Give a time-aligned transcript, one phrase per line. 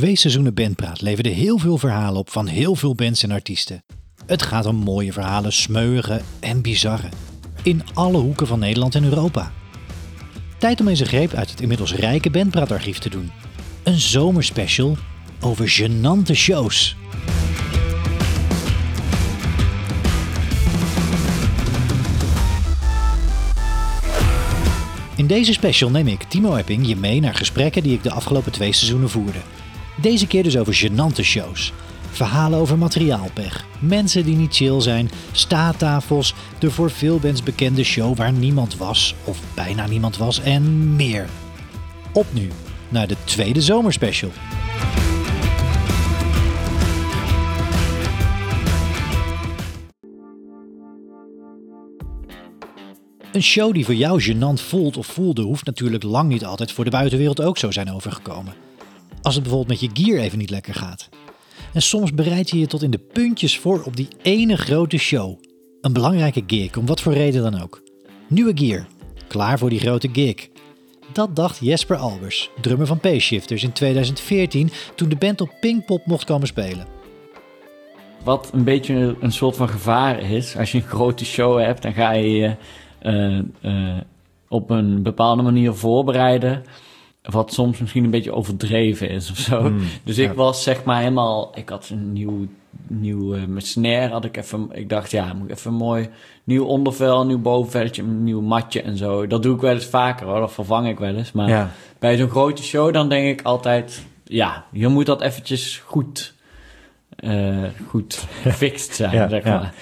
[0.00, 3.84] Twee seizoenen Bandpraat leverden heel veel verhalen op van heel veel bands en artiesten.
[4.26, 7.08] Het gaat om mooie verhalen, smeuïge en bizarre.
[7.62, 9.52] In alle hoeken van Nederland en Europa.
[10.58, 13.30] Tijd om eens een greep uit het inmiddels rijke Bandpraatarchief te doen.
[13.82, 14.96] Een zomerspecial
[15.40, 16.96] over gênante shows.
[25.16, 28.52] In deze special neem ik, Timo Epping, je mee naar gesprekken die ik de afgelopen
[28.52, 29.40] twee seizoenen voerde.
[29.96, 31.72] Deze keer dus over gênante shows.
[32.10, 38.16] Verhalen over materiaalpech, mensen die niet chill zijn, staattafels, de voor veel bands bekende show
[38.16, 41.28] waar niemand was, of bijna niemand was en meer.
[42.12, 42.50] Op nu
[42.88, 44.30] naar de tweede zomerspecial.
[53.32, 56.84] Een show die voor jou gênant voelt of voelde, hoeft natuurlijk lang niet altijd voor
[56.84, 58.69] de buitenwereld ook zo zijn overgekomen.
[59.22, 61.08] Als het bijvoorbeeld met je gear even niet lekker gaat.
[61.72, 65.38] En soms bereid je je tot in de puntjes voor op die ene grote show.
[65.80, 67.82] Een belangrijke gig, om wat voor reden dan ook.
[68.28, 68.86] Nieuwe gear,
[69.28, 70.48] klaar voor die grote gig.
[71.12, 76.24] Dat dacht Jesper Albers, drummer van P-Shifters in 2014 toen de band op Pinkpop mocht
[76.24, 76.86] komen spelen.
[78.24, 81.92] Wat een beetje een soort van gevaar is, als je een grote show hebt, dan
[81.92, 82.56] ga je je
[83.02, 84.00] uh, uh,
[84.48, 86.62] op een bepaalde manier voorbereiden.
[87.22, 89.62] Wat soms misschien een beetje overdreven is of zo.
[89.62, 91.52] Mm, dus ik was zeg maar helemaal.
[91.54, 92.46] Ik had een nieuw.
[92.86, 94.68] nieuw uh, met snare had ik even.
[94.72, 96.08] Ik dacht, ja, moet ik even een mooi
[96.44, 99.26] nieuw ondervel, nieuw bovenvelletje, een nieuw matje en zo.
[99.26, 100.40] Dat doe ik wel eens vaker hoor.
[100.40, 101.32] Dat vervang ik wel eens.
[101.32, 101.70] Maar Ja.
[101.98, 104.04] bij zo'n grote show, dan denk ik altijd.
[104.24, 106.34] Ja, je moet dat eventjes goed.
[107.16, 109.74] eh, goed gefixt zijn, Ja, zeg maar.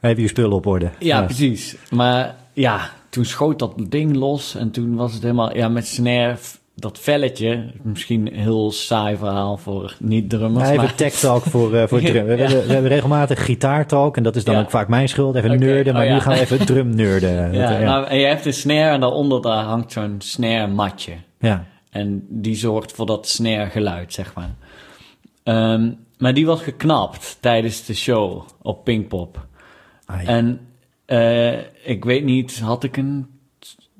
[0.00, 0.90] Heb je je spullen op orde?
[0.98, 1.76] Ja, precies.
[1.90, 6.36] Maar ja, toen schoot dat ding los en toen was het helemaal, ja, met snare,
[6.76, 10.64] dat velletje, misschien een heel saai verhaal voor niet-drummers.
[10.64, 12.24] Wij hebben tech talk voor, eh voor drum.
[12.26, 12.42] We, Ja.
[12.42, 14.60] hebben, we hebben regelmatig gitaartalk en dat is dan Ja.
[14.60, 15.34] ook vaak mijn schuld.
[15.34, 16.20] Even Oké, nerden, maar oh nu ja.
[16.20, 17.52] gaan we even drum nerden.
[17.52, 20.66] ja, Dat, eh, Nou, en je hebt een snare en daaronder daar hangt zo'n snare
[20.66, 21.12] matje.
[21.38, 21.64] ja.
[21.90, 24.54] En die zorgt voor dat snare geluid, zeg maar.
[25.42, 29.46] Ehm, maar die was geknapt tijdens de show op Pinkpop.
[30.26, 30.60] En
[31.14, 33.26] eh, ik weet niet, had ik een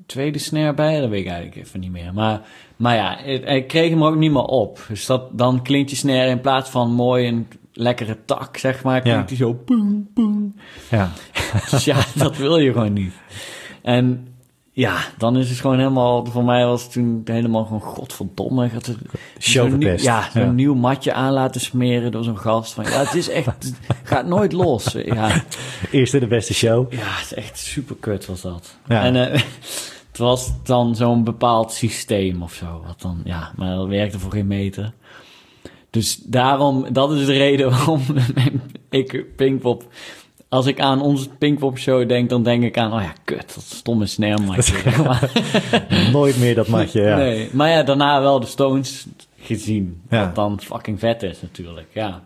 [0.05, 0.99] tweede snare bij?
[0.99, 2.13] Dat weet ik eigenlijk even niet meer.
[2.13, 2.41] Maar,
[2.75, 4.85] maar ja, ik, kreeg hem ook niet meer op.
[4.87, 9.01] Dus dat, dan klinkt je snare in plaats van mooi een lekkere tak, zeg maar,
[9.01, 9.25] klinkt Ja.
[9.27, 10.55] die zo poem, poem.
[10.91, 11.11] ja.
[11.71, 13.13] Dus ja, dat wil je gewoon niet.
[13.81, 14.27] En
[14.77, 18.67] ja, dan is het gewoon helemaal, voor mij was het toen helemaal gewoon godverdomme.
[18.67, 18.95] Het,
[19.39, 19.95] Show nieuw-.
[19.97, 20.51] Ja, zo'n Ja.
[20.51, 22.73] nieuw matje aan laten smeren door zo'n gast.
[22.73, 24.95] Van, ja, het is echt, het gaat nooit los.
[25.05, 25.43] Ja,
[25.91, 26.91] Eerste de beste show.
[26.93, 28.77] ja, het is echt super kut was dat.
[28.87, 29.03] Ja.
[29.03, 29.41] En eh,
[30.09, 32.83] het was dan zo'n bepaald systeem of zo.
[32.87, 34.93] Wat dan, ja, maar dat werkte voor geen meter.
[35.89, 38.01] Dus daarom, dat is de reden waarom
[38.89, 39.83] ik Pinkpop...
[40.49, 42.93] Als ik aan onze Pinkpop show denk, dan denk ik aan...
[42.93, 44.61] Oh ja, kut, dat stomme snare matje.
[44.61, 45.31] zeg maar.
[46.11, 47.01] Nooit meer dat matje.
[47.01, 47.15] Ja.
[47.15, 49.05] Nee, maar ja, daarna wel de Stones
[49.39, 50.01] gezien.
[50.09, 50.25] Ja.
[50.25, 52.21] Wat dan fucking vet is natuurlijk, ja.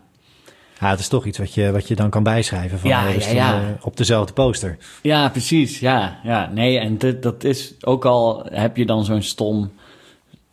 [0.80, 3.14] Ja, het is toch iets wat je, wat je dan kan bijschrijven van, Ja, eh,
[3.14, 3.52] dus ja, ja.
[3.52, 4.76] dan, eh, op dezelfde poster.
[5.02, 5.78] Ja, precies.
[5.78, 6.50] Ja, ja.
[6.54, 9.70] Nee, en dit, dat is ook al heb je dan zo'n stom,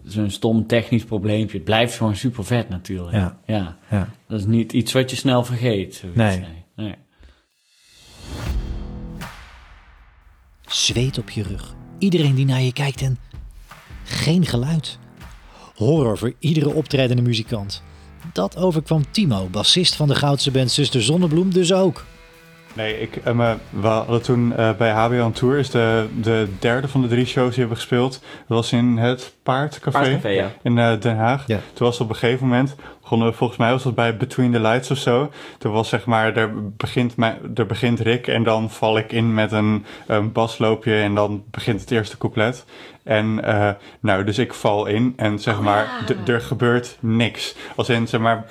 [0.06, 1.56] zo'n stom technisch probleempje.
[1.56, 3.16] Het blijft gewoon super vet natuurlijk.
[3.16, 3.38] Ja.
[3.46, 4.10] ja.
[4.28, 6.04] Dat is niet iets wat je snel vergeet.
[6.14, 6.44] Nee.
[6.76, 6.96] nee.
[10.68, 11.74] Zweet op je rug.
[11.98, 13.18] Iedereen die naar je kijkt en
[14.04, 14.98] geen geluid.
[15.76, 17.84] Horror voor iedere optredende muzikant.
[18.34, 22.06] Dat overkwam Timo, bassist van de Goudse band Zuster Zonnebloem, dus ook.
[22.74, 26.48] Nee, ik, eh, me- we hadden toen eh, bij HBO on Tour, is de, de
[26.60, 28.12] derde van de drie shows die we hebben gespeeld.
[28.12, 30.52] Dat was in het Paardcafé, Paardcafé, ja.
[30.64, 31.44] in eh, Den Haag.
[31.48, 31.60] Ja.
[31.74, 32.76] Toen was het op een gegeven moment,
[33.08, 35.32] begonnen volgens mij was dat bij Between the Lights of zo.
[35.58, 37.16] Toen was zeg maar, er begint,
[37.56, 41.82] er begint Rick en dan val ik in met een, een basloopje en dan begint
[41.82, 42.66] het eerste couplet.
[43.08, 43.70] En eh,
[44.00, 47.56] nou, dus ik val in en zeg maar, d- er gebeurt niks.
[47.76, 48.46] Als in, zeg maar,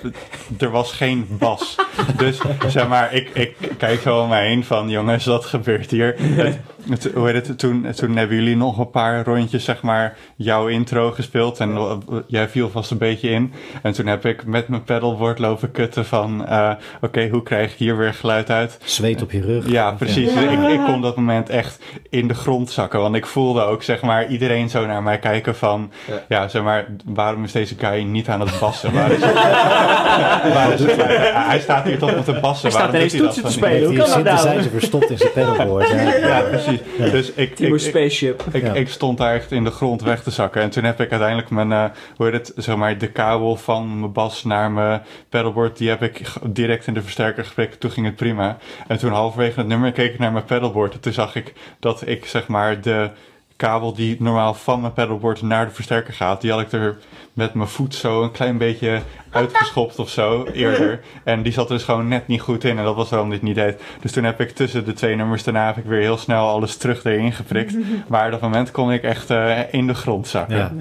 [0.59, 1.77] er was geen bas.
[2.19, 2.39] dus
[2.69, 6.15] zeg maar, ik, ik kijk zo om mij heen van, jongens, wat gebeurt hier?
[6.19, 6.59] Het,
[6.89, 10.67] het- hoe heet het, toen, toen hebben jullie nog een paar rondjes, zeg maar, jouw
[10.69, 11.61] intro gespeeld.
[11.61, 13.53] En jij viel vast een beetje in.
[13.83, 16.71] En toen heb ik met mijn pedalboard lopen kutten van, eh,
[17.01, 18.79] oké, hoe krijg ik hier weer geluid uit?
[18.85, 19.69] Zweet op je rug.
[19.69, 20.33] Ja, precies.
[20.33, 23.01] Ik, ik kon dat moment echt in de grond zakken.
[23.01, 25.93] Want ik voelde ook, zeg maar, iedereen zo naar mij kijken van...
[26.29, 28.93] Ja, zeg maar, waarom is deze guy niet aan het bassen?
[28.93, 29.21] Waar is,
[30.55, 30.97] waar is het?
[31.33, 32.63] Hij staat hier toch met de bassen.
[32.63, 33.89] Hij staat waarom ineens toetsen te spelen.
[33.89, 34.39] Hoe kan dat nou?
[34.39, 35.89] synthesizer verstopt in zijn pedalboard.
[35.89, 36.15] Ja.
[36.17, 36.81] Ja, precies.
[36.97, 38.43] Dus ik, ik, ik, Spaceship.
[38.53, 38.73] ik, Ja.
[38.73, 40.63] ik stond daar echt in de grond weg te zakken.
[40.63, 41.85] En toen heb ik uiteindelijk mijn, eh,
[42.17, 46.03] hoe heet het, zeg maar, de kabel van mijn bas naar mijn pedalboard, die heb
[46.03, 47.81] ik direct in de versterker geprikt.
[47.81, 48.57] Toen ging het prima.
[48.87, 50.93] En toen halverwege het nummer keek ik naar mijn pedalboard.
[50.93, 53.11] En toen zag ik dat ik, zeg maar, de
[53.57, 56.99] kabel die normaal van mijn pedalboard naar de versterker gaat, die had ik er
[57.33, 59.01] met mijn voet zo een klein beetje
[59.31, 61.01] uitgeschopt of zo eerder.
[61.25, 63.43] En die zat er dus gewoon net niet goed in en dat was waarom dit
[63.43, 63.83] niet deed.
[64.01, 66.77] Dus toen heb ik tussen de twee nummers daarna heb ik weer heel snel alles
[66.77, 67.77] terug erin geprikt.
[68.09, 70.57] Maar op dat moment kon ik echt eh, in de grond zakken.
[70.57, 70.73] Ja.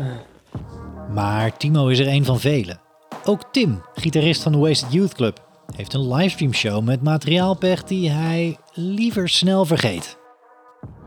[1.13, 2.79] Maar Timo is er een van velen.
[3.23, 5.39] Ook Tim, gitarist van de Wasted Youth Club,
[5.75, 10.17] heeft een livestreamshow met materiaalpech die hij liever snel vergeet.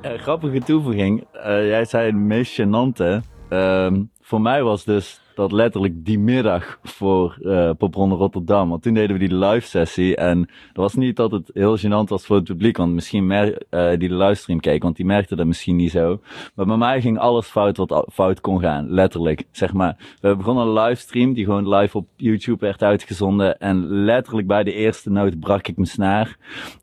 [0.03, 1.27] Ja, grappige toevoeging.
[1.33, 3.23] Eh, jij zei het meest gênante.
[3.49, 8.69] Ehm, voor mij was dus dat letterlijk die middag voor eh Popronde Rotterdam.
[8.69, 10.17] Want toen deden we die live sessie.
[10.17, 12.77] En dat was niet dat het heel gênant was voor het publiek.
[12.77, 14.83] Want misschien mer- eh, die de livestream keek.
[14.83, 16.21] Want die merkte dat misschien niet zo.
[16.55, 18.91] Maar bij mij ging alles fout wat fout kon gaan.
[18.91, 19.45] Letterlijk.
[19.51, 19.97] Zeg maar.
[20.21, 23.59] We begonnen een livestream die gewoon live op YouTube werd uitgezonden.
[23.59, 26.37] En letterlijk bij de eerste noot brak ik mijn snaar.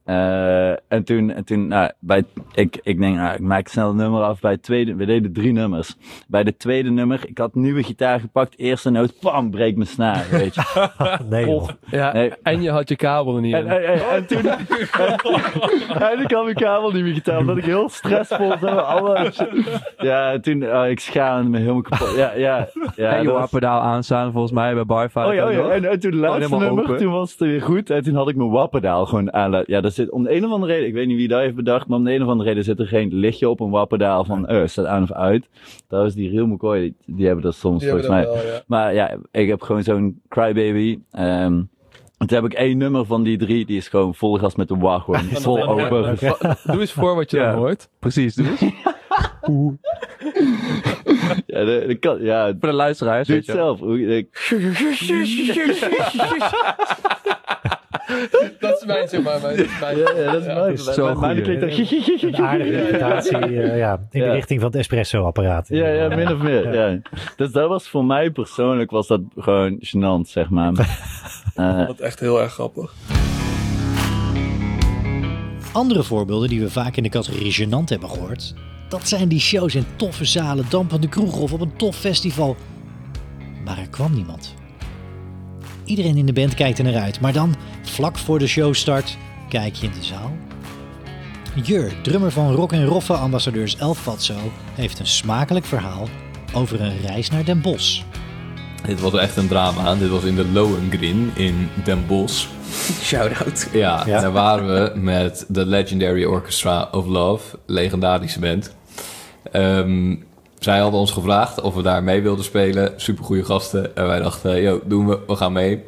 [0.03, 2.23] Eh, en toen, en toen nou, bij,
[2.53, 4.95] ik, ik denk, nou, ik maak snel een nummer af bij tweede.
[4.95, 5.95] We deden drie nummers.
[6.27, 8.44] Bij de tweede nummer, ik had nieuwe gitaar gepakt.
[8.55, 10.61] Eerste noot, pam, breek mijn snaar, weet je.
[11.29, 11.67] Nee, joh.
[11.91, 12.31] Ja, Nee.
[12.43, 13.71] en je had je kabel er niet en, in.
[13.71, 14.45] en, en, en toen,
[16.09, 19.41] en ik had mijn kabel niet meer gitaar, omdat ik heel stressvol zo, alles.
[19.97, 22.15] Ja, en toen, oh, ik schaamde me helemaal kapot.
[22.15, 23.11] Ja, ja, ja.
[23.11, 25.27] en je dat was- wapperdaal aanstaan volgens mij bij Barfire.
[25.27, 25.69] Oh ja, oh ja.
[25.69, 26.97] En, en toen het laatste helemaal nummer, open.
[26.97, 27.89] toen was het weer goed.
[27.89, 29.63] En toen had ik mijn wapperdaal gewoon aan.
[29.65, 31.55] Ja, dat zit om de een of andere reden, ik weet niet wie dat heeft
[31.55, 34.25] bedacht, maar om de een of andere reden zit er geen lichtje op een wapperdaal
[34.25, 35.49] van, eh, staat aan of uit.
[35.87, 38.27] Trouwens, die Real McCoy, die, die hebben dat soms volgens mij.
[38.67, 40.99] Maar ja, ik heb gewoon zo'n crybaby.
[41.11, 41.61] Ehm
[42.17, 44.67] en toen heb ik één nummer van die drie, die is gewoon vol gas met
[44.67, 46.17] de wah, gewoon vol open.
[46.63, 47.49] Doe eens voor wat je Ja.
[47.51, 47.89] dan hoort.
[47.99, 48.61] Precies, doe eens.
[51.45, 53.79] Ja, de, ja, Voor de luisteraars, doe weet het zelf.
[53.79, 54.27] Hoe-
[58.59, 59.55] Dat is mijn, zeg maar, mijn...
[59.79, 60.73] mijn Ja, ja, dat is mooi.
[60.73, 64.31] is Bij- zo bij mij goed, klinkt dat- Een aardige imitatie eh, ja, in de
[64.31, 65.67] richting van het espresso-apparaat.
[65.67, 66.73] Ja, ja, min of meer.
[66.73, 66.99] Ja.
[67.35, 70.71] Dus dat was voor mij persoonlijk was dat gewoon gênant, zeg maar.
[71.55, 72.93] Eh, Dat is echt heel erg grappig.
[75.73, 78.53] Andere voorbeelden die we vaak in de categorie gênant hebben gehoord,
[78.89, 82.55] dat zijn die shows in toffe zalen, dampende kroegen of op een tof festival.
[83.65, 84.55] Maar er kwam niemand.
[85.85, 89.17] Iedereen in de band kijkt er naar uit, maar dan, vlak voor de showstart,
[89.49, 90.31] kijk je in de zaal.
[91.63, 94.33] Jur, drummer van Rock en Roffe ambassadeurs Elf Fatso,
[94.73, 96.07] heeft een smakelijk verhaal
[96.53, 98.01] over een reis naar Den Bosch.
[98.85, 99.95] Dit was echt een drama.
[99.95, 102.47] Dit was in de Lohengrin in Den Bosch.
[103.01, 103.67] Shout-out.
[103.73, 104.19] Ja, Ja.
[104.21, 108.75] daar waren we met de Legendary Orchestra of Love, legendarische band.
[109.51, 110.15] Ehm,
[110.65, 112.93] zij hadden ons gevraagd of we daar mee wilden spelen.
[112.95, 113.95] Supergoeie gasten.
[113.95, 115.83] En wij dachten, yo, doen we, we gaan mee.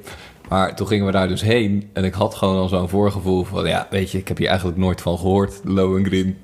[0.50, 1.90] Maar toen gingen we daar dus heen.
[1.94, 4.78] En ik had gewoon al zo'n voorgevoel van, ja, weet je, ik heb hier eigenlijk
[4.78, 6.38] nooit van gehoord, Lohengrin.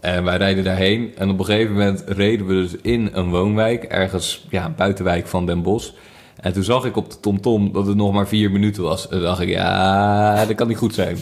[0.00, 1.12] En wij rijden daarheen.
[1.16, 5.46] En op een gegeven moment reden we dus in een woonwijk, ergens ja, buitenwijk van
[5.46, 5.90] Den Bosch.
[6.40, 9.08] En toen zag ik op de TomTom dat het nog maar vier minuten was.
[9.08, 11.16] En dacht ik, ja, dat kan niet goed zijn.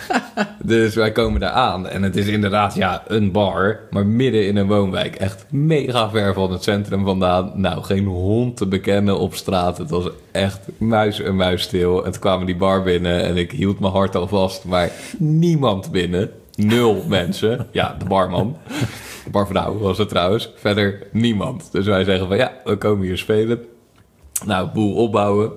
[0.62, 1.88] dus wij komen daar aan.
[1.88, 3.80] En het is inderdaad, ja, een bar.
[3.90, 5.16] Maar midden in een woonwijk.
[5.16, 7.52] Echt mega ver van het centrum vandaan.
[7.54, 9.78] Nou, geen hond te bekennen op straat.
[9.78, 12.04] Het was echt muis en muis stil.
[12.04, 13.22] En toen kwamen die bar binnen.
[13.22, 14.64] En ik hield mijn hart al vast.
[14.64, 16.30] Maar niemand binnen.
[16.54, 17.66] Nul mensen.
[17.70, 18.56] Ja, de barman.
[19.24, 20.52] De barvrouw was het trouwens.
[20.56, 21.68] Verder niemand.
[21.72, 23.64] Dus wij zeggen van, ja, we komen hier spelen.
[24.44, 25.52] Nou, boel opbouwen.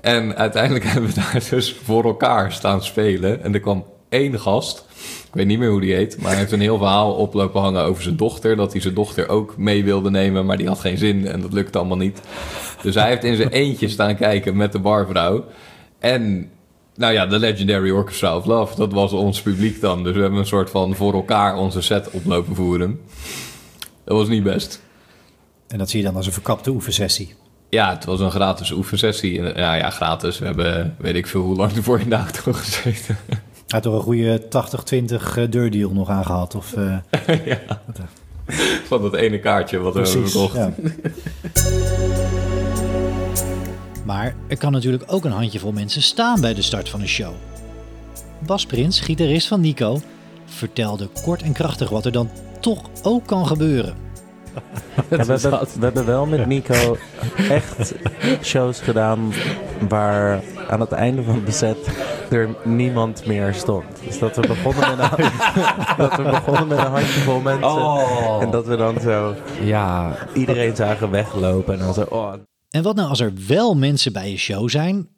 [0.00, 3.42] En uiteindelijk hebben we daar dus voor elkaar staan spelen.
[3.42, 4.86] En er kwam één gast.
[5.26, 6.16] Ik weet niet meer hoe die heet.
[6.20, 8.56] Maar hij heeft een heel verhaal oplopen hangen over zijn dochter.
[8.56, 10.46] Dat hij zijn dochter ook mee wilde nemen.
[10.46, 12.20] Maar die had geen zin en dat lukte allemaal niet.
[12.82, 15.44] Dus hij heeft in zijn eentje staan kijken met de barvrouw.
[15.98, 16.50] En
[16.94, 18.76] nou ja, de Legendary Orchestra of Love.
[18.76, 20.04] Dat was ons publiek dan.
[20.04, 23.00] Dus we hebben een soort van voor elkaar onze set oplopen voeren.
[24.04, 24.82] Dat was niet best.
[25.68, 27.34] En dat zie je dan als een verkapte oefensessie.
[27.74, 29.42] Ja, het was een gratis oefensessie.
[29.42, 30.38] En, Ja, ja, gratis.
[30.38, 33.16] We hebben, weet ik veel hoe lang ervoor in de auto gezeten.
[33.26, 36.54] Hij had toch een goede 80-20 eh, deurdeal nog aangehad?
[36.54, 36.96] Of, eh,
[38.86, 40.40] Van dat ene kaartje wat we hebben precies.
[40.40, 40.54] gekocht.
[40.54, 40.72] Ja.
[44.04, 47.32] Maar er kan natuurlijk ook een handjevol mensen staan bij de start van een show.
[48.46, 50.00] Bas Prins, gitarist van Nico,
[50.44, 53.96] vertelde kort en krachtig wat er dan toch ook kan gebeuren.
[55.10, 56.96] Ja, we, hebben, we hebben wel met Nico
[57.36, 57.94] echt
[58.42, 59.32] shows gedaan
[59.88, 61.76] waar aan het einde van de set
[62.30, 63.84] er niemand meer stond.
[64.04, 65.30] Dus dat we begonnen met een,
[66.08, 67.72] dat we begonnen met een handjevol mensen.
[67.72, 68.42] Oh.
[68.42, 71.74] En dat we dan zo Ja, iedereen zagen weglopen.
[71.74, 72.32] En dan zo, oh,
[72.70, 75.08] En wat nou als er wel mensen bij je show zijn,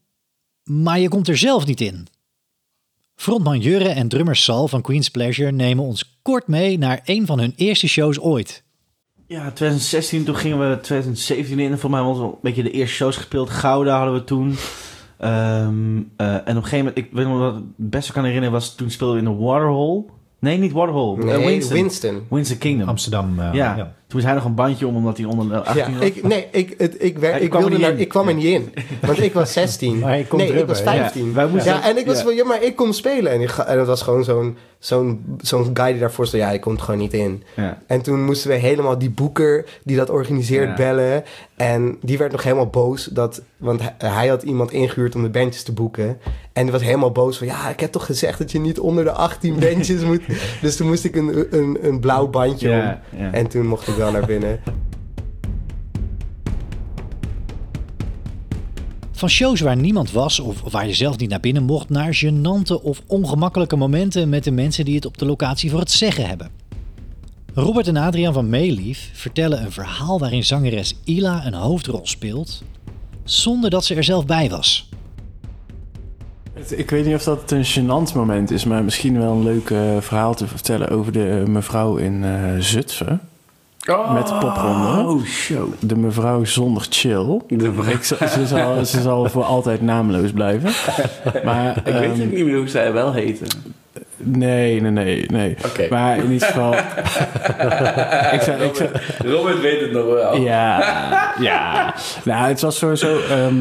[0.62, 2.06] maar je komt er zelf niet in?
[3.14, 7.38] Frontman Jurre en drummer Sal van Queen's Pleasure nemen ons kort mee naar een van
[7.38, 8.64] hun eerste shows ooit.
[9.26, 11.78] Ja, 2016, toen gingen we 2017 in.
[11.78, 13.50] Voor mij was een beetje de eerste shows gespeeld.
[13.50, 14.54] Gouda hadden we toen.
[15.18, 18.24] Ehm, eh, en op een gegeven moment, ik weet nog wat ik het beste kan
[18.24, 20.04] herinneren, was toen speelden we in de Waterhole.
[20.38, 21.20] Nee, niet Waterhole.
[21.20, 21.76] eh, Nee, Winston.
[21.76, 22.22] Winston.
[22.30, 22.88] Winston Kingdom.
[22.88, 23.38] Amsterdam.
[23.38, 23.76] eh, ja.
[23.76, 23.94] ja.
[24.14, 26.06] Toen is hij nog een bandje om, omdat hij onder de 18 Ja, was.
[26.06, 28.02] ik, nee, ik, het, ik, wer- Hij ik, kwam er wilde niet naar, in.
[28.04, 28.72] ik kwam er niet in.
[29.00, 29.98] Want ik was 16.
[29.98, 30.84] Maar je kon nee, ik was ja.
[30.84, 31.20] 15.
[31.22, 32.22] Ja, Ja, wij moesten- en ik was ja.
[32.24, 33.32] van, ja, maar ik kom spelen.
[33.32, 36.42] En, ik ga, en dat was gewoon zo'n zo'n zo'n guy die daarvoor stond.
[36.42, 37.42] Ja, ik komt gewoon niet in.
[37.56, 37.78] Ja.
[37.86, 40.74] En toen moesten we helemaal die boeker die dat organiseert Ja.
[40.74, 41.24] bellen.
[41.56, 43.04] En die werd nog helemaal boos.
[43.04, 46.18] Dat, want hij, hij had iemand ingehuurd om de bandjes te boeken.
[46.52, 47.46] En die was helemaal boos van...
[47.46, 50.20] Ja, ik heb toch gezegd dat je niet onder de 18 bandjes moet...
[50.60, 52.74] Dus toen moest ik een, een, een blauw bandje om.
[52.76, 53.32] Ja, ja.
[53.32, 54.60] En toen mocht ik wel naar binnen.
[59.12, 62.82] Van shows waar niemand was of waar je zelf niet naar binnen mocht, naar gênante
[62.82, 66.50] of ongemakkelijke momenten met de mensen die het op de locatie voor het zeggen hebben.
[67.54, 72.62] Robert en Adriaan van Meelief vertellen een verhaal waarin zangeres Ila een hoofdrol speelt,
[73.24, 74.88] zonder dat ze er zelf bij was.
[76.68, 79.96] Ik weet niet of dat een gênant moment is, maar misschien wel een leuk eh,
[80.00, 83.20] verhaal te vertellen over de eh, mevrouw in eh, Zutphen.
[84.12, 85.08] Met de popronde.
[85.08, 85.72] Oh, show.
[85.80, 87.40] De mevrouw zonder chill.
[87.46, 90.70] Ik, zal- ze, zal, ze zal voor altijd naamloos blijven.
[91.44, 93.46] Maar, Ik weet ehm, ook niet meer hoe zij wel heten.
[94.24, 95.56] Nee, nee, nee, nee.
[95.90, 96.74] Maar in ieder geval...
[98.36, 98.88] ik zou, ik zou,
[99.24, 100.36] Robert weet het nog wel.
[100.36, 101.94] ja, ja.
[102.24, 103.18] Nou, het was sowieso...
[103.30, 103.54] ehm,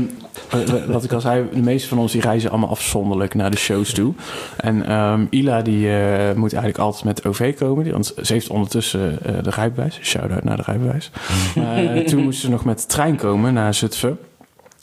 [0.87, 3.93] wat ik al zei, de meeste van ons die reizen allemaal afzonderlijk naar de shows
[3.93, 4.13] toe.
[4.57, 7.91] En ehm, Ila die eh, moet eigenlijk altijd met OV komen.
[7.91, 9.99] Want ze heeft ondertussen eh, de rijbewijs.
[10.01, 11.11] Shout-out naar de rijbewijs.
[11.55, 14.17] Eh, toen moest ze nog met de trein komen naar Zutphen.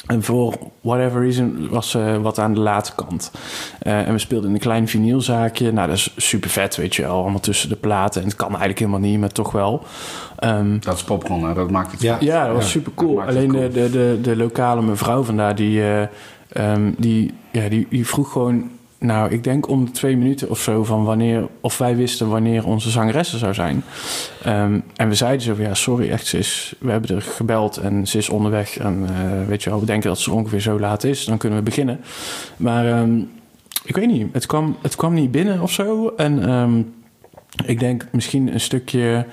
[0.06, 3.30] En voor whatever reason was ze wat aan de late kant.
[3.78, 5.72] Eh, en we speelden in een klein vinylzaakje.
[5.72, 7.20] Nou, dat is super vet, weet je wel.
[7.20, 8.20] Allemaal tussen de platen.
[8.20, 9.82] En het kan eigenlijk helemaal niet, maar toch wel.
[10.36, 11.54] Ehm, Dat is popcorn, hè?
[11.54, 12.16] dat maakt het Ja.
[12.20, 13.22] ja, dat was super cool.
[13.22, 13.60] Alleen cool.
[13.60, 16.02] De, de, de, de lokale mevrouw vandaar, die, eh,
[16.52, 18.70] ehm, die, ja, die, die vroeg gewoon...
[19.00, 21.48] Nou, ik denk om de twee minuten of zo van wanneer...
[21.60, 23.82] Of wij wisten wanneer onze zangeres er zou zijn.
[24.42, 26.74] Ehm, en we zeiden zo ja, sorry, echt, ze is...
[26.78, 28.78] We hebben er gebeld en ze is onderweg.
[28.78, 31.24] En eh, weet je wel, we denken dat ze ongeveer zo laat is.
[31.24, 32.00] Dan kunnen we beginnen.
[32.56, 33.18] Maar ehm,
[33.84, 36.12] ik weet niet, het kwam, het kwam niet binnen of zo.
[36.16, 36.48] En...
[36.48, 36.82] ehm,
[37.66, 39.26] ik denk misschien een stukje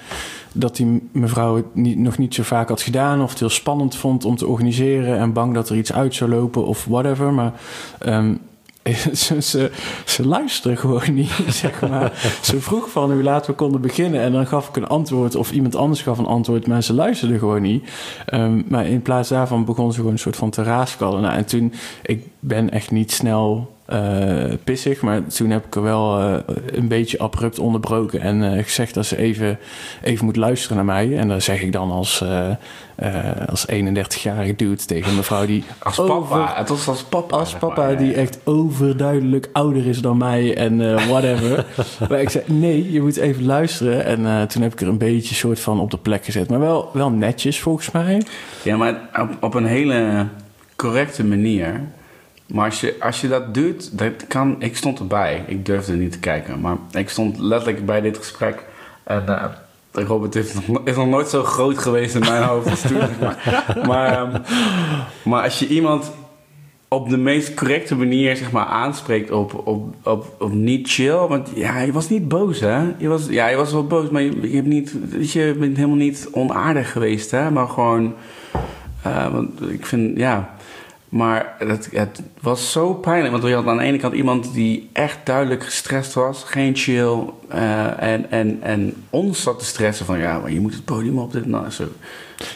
[0.52, 3.22] dat die mevrouw het niet, nog niet zo vaak had gedaan...
[3.22, 5.18] of het heel spannend vond om te organiseren...
[5.20, 7.34] en bang dat er iets uit zou lopen of whatever.
[7.34, 7.54] Maar
[9.14, 9.72] ze, ze,
[10.06, 12.38] ze luisterde gewoon niet, zeg maar.
[12.42, 14.22] Ze vroeg van hoe laat we konden beginnen...
[14.22, 16.68] en dan gaf ik een antwoord of iemand anders gaf een antwoord...
[16.68, 17.90] maar ze luisterde gewoon niet.
[18.26, 21.22] Ehm, maar in plaats daarvan begon ze gewoon een soort van te raaskallen.
[21.22, 23.76] Nou, en toen, ik ben echt niet snel
[24.64, 26.34] pissig, maar toen heb ik er wel eh,
[26.72, 29.60] een beetje abrupt onderbroken en eh, gezegd dat ze even,
[30.02, 31.18] even moet luisteren naar mij.
[31.18, 32.50] En dan zeg ik dan als, eh,
[32.96, 36.54] eh, als 31-jarige dude tegen een mevrouw die Als over- papa.
[36.58, 37.38] Het was als papa.
[37.38, 41.66] als papa die echt overduidelijk ouder is dan mij en eh, whatever.
[42.10, 44.06] maar ik zei, nee, je moet even luisteren.
[44.06, 46.50] En eh, toen heb ik er een beetje soort van op de plek gezet.
[46.50, 48.22] Maar wel, wel netjes volgens mij.
[48.64, 50.26] Ja, maar op, op een hele
[50.76, 51.82] correcte manier.
[52.48, 54.56] Maar als je, als je dat doet, dat kan...
[54.60, 55.44] Ik stond erbij.
[55.48, 56.62] Ik durfde niet te kijken.
[56.62, 58.64] Maar ik stond letterlijk bij dit gesprek.
[59.04, 59.46] En eh,
[59.92, 62.98] Robert is nog, is nog nooit zo groot geweest in mijn hoofd als toen.
[63.20, 64.42] Maar, maar, ehm,
[65.24, 66.12] maar als je iemand
[66.88, 71.28] op de meest correcte manier zeg maar, aanspreekt op, op, op, op niet chill.
[71.28, 72.80] Want ja, je was niet boos, hè?
[72.98, 75.54] Je was, ja, je was wel boos, maar je, je, hebt niet, weet je, je
[75.54, 77.52] bent helemaal niet onaardig geweest, hè?
[77.52, 78.14] Maar gewoon...
[79.04, 80.56] eh, want ik vind, ja...
[81.10, 83.32] Maar het, het was zo pijnlijk.
[83.32, 86.44] Want je had aan de ene kant iemand die echt duidelijk gestrest was.
[86.44, 87.18] Geen chill.
[87.50, 90.18] eh, en, en, en ons zat te stressen van...
[90.20, 91.32] Ja, maar je moet het podium op.
[91.32, 91.84] Dit, nou, zo.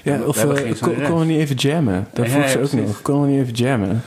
[0.04, 2.08] Ja, We of hebben eh, geen kon, we niet even jammen?
[2.14, 2.88] Dat Ja, vroeg ze ja, ook precies.
[2.88, 3.02] nog.
[3.02, 4.02] Kon we niet even jammen?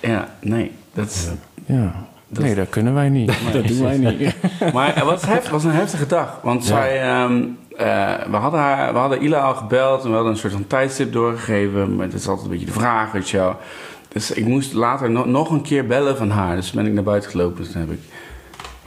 [0.00, 0.70] Ja, nee.
[0.94, 1.28] Dat is,
[1.66, 2.08] Ja.
[2.28, 3.32] Dat- nee, dat kunnen wij niet.
[3.52, 4.34] Dat doen wij niet.
[4.74, 6.40] Maar het was, heft, was een heftige dag.
[6.42, 7.42] Want zij, ehm,
[7.80, 10.66] eh, we, hadden haar, we hadden Ila al gebeld en we hadden een soort van
[10.66, 11.96] tijdstip doorgegeven.
[11.96, 13.56] Maar dat is altijd een beetje de vraag, weet je wel.
[14.08, 16.56] Dus ik moest later no- nog een keer bellen van haar.
[16.56, 17.62] Dus ben ik naar buiten gelopen.
[17.62, 18.00] Dus toen heb ik...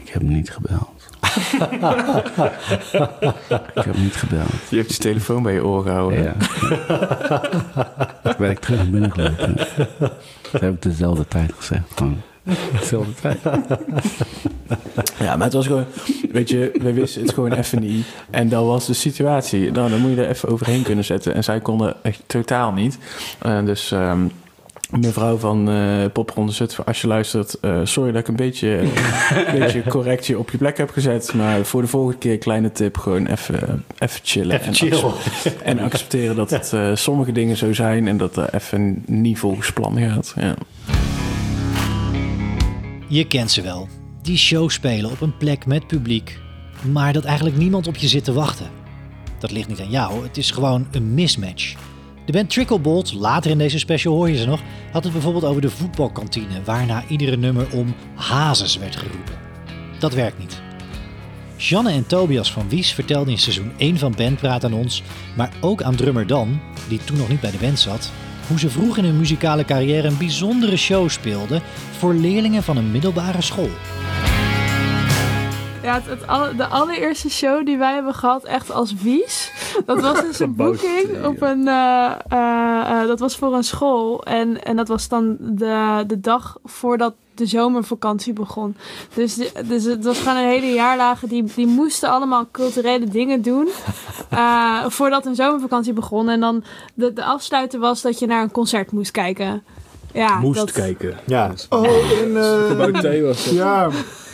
[0.03, 0.91] Ik heb niet gebeld.
[3.75, 4.51] Ik heb niet gebeld.
[4.69, 6.23] Je hebt je telefoon bij je oor gehouden.
[6.23, 6.33] Ja.
[8.31, 9.55] ik ben ik terug naar binnen gelopen.
[10.51, 12.01] Dat heb ik dezelfde tijd gezegd.
[12.79, 13.37] dezelfde tijd.
[15.19, 15.85] Ja, maar het was gewoon,
[16.31, 18.05] weet je, we wisten het gewoon even niet.
[18.29, 19.71] En dat was de situatie.
[19.71, 21.33] Nou, dan moet je er even overheen kunnen zetten.
[21.33, 22.97] En zij konden echt totaal niet.
[23.39, 24.25] Eh, dus ehm,
[24.89, 28.89] mevrouw van eh Popronde Zutphen, als je luistert, eh, sorry dat ik een beetje, een
[29.59, 31.33] beetje correct je op je plek heb gezet.
[31.33, 34.55] Maar voor de volgende keer, kleine tip, gewoon even, even chillen.
[34.55, 34.93] Even en, chill.
[34.93, 39.37] accep- en accepteren dat het eh, sommige dingen zo zijn en dat er even niet
[39.39, 40.33] volgens plan gaat.
[40.37, 40.55] Ja.
[43.07, 43.87] Je kent ze wel.
[44.21, 46.39] Die show spelen op een plek met publiek,
[46.91, 48.69] maar dat eigenlijk niemand op je zit te wachten.
[49.39, 51.75] Dat ligt niet aan jou, het is gewoon een mismatch.
[52.25, 55.61] De band Tricklebolt, later in deze special hoor je ze nog, had het bijvoorbeeld over
[55.61, 59.35] de voetbalkantine, waarna iedere nummer om Hazes werd geroepen.
[59.99, 60.61] Dat werkt niet.
[61.55, 65.03] Janne en Tobias van Wies vertelden in seizoen 1 van Bandpraat aan ons,
[65.35, 68.11] maar ook aan drummer Dan, die toen nog niet bij de band zat,
[68.47, 71.61] hoe ze vroeg in hun muzikale carrière een bijzondere show speelden
[71.97, 73.69] voor leerlingen van een middelbare school.
[75.83, 79.51] Ja, het, het alle- de allereerste show die wij hebben gehad, echt als Wies.
[79.85, 81.67] Dat was dus een boeking op een.
[81.67, 84.23] eh, eh, eh, dat was voor een school.
[84.23, 88.75] En, en dat was dan de, de dag voordat de zomervakantie begon.
[89.13, 89.35] Dus,
[89.65, 91.27] dus het was gewoon een hele jaarlagen.
[91.27, 93.69] Die, die moesten allemaal culturele dingen doen.
[94.29, 96.29] eh, voordat een zomervakantie begon.
[96.29, 96.63] En dan
[96.93, 99.63] de, de afsluiter was dat je naar een concert moest kijken.
[100.13, 101.17] Ja, Moest dat, kijken.
[101.25, 101.53] Ja.
[101.69, 101.83] Oh,
[102.21, 102.37] in...
[102.37, 103.43] eh, was dat.
[103.43, 103.89] Ja.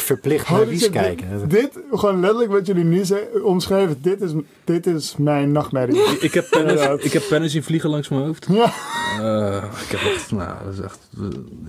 [0.10, 1.28] Verplicht naar Wies kijken.
[1.40, 3.04] Dit, dit, gewoon letterlijk wat jullie nu
[3.44, 4.32] omschrijven, dit is,
[4.64, 6.02] dit is mijn nachtmerrie.
[6.20, 8.46] Ik heb pennen, ik heb pennen zien vliegen langs mijn hoofd.
[8.50, 8.74] Ja.
[9.20, 11.00] Eh, ik heb echt, nou, dat is echt,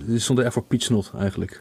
[0.05, 1.59] dit stond er echt voor pietsnot eigenlijk.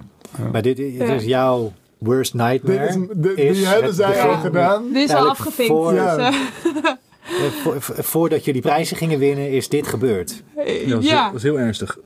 [0.53, 2.79] Maar dit, dit is jouw worst nightmare.
[2.79, 2.95] Dit is-
[3.37, 4.93] die- die hebben het zij begin- al gedaan.
[4.93, 5.73] Dit is al afgevinkt.
[5.73, 6.19] voor- dus, Ja.
[6.19, 6.35] eh,
[7.63, 10.43] vo- vo- voordat jullie prijzen gingen winnen, is dit gebeurd.
[10.57, 11.23] Ja, dat was, Ja.
[11.25, 11.99] Heel, was heel ernstig.